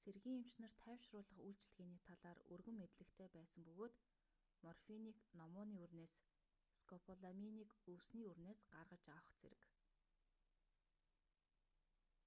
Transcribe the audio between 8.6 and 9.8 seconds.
гаргаж авах зэрэг